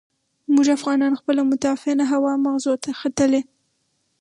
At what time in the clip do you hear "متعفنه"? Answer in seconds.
1.51-2.03